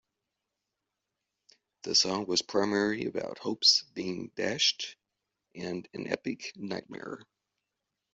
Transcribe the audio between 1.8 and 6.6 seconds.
The song was primarily about "hopes being dashed" and "an epic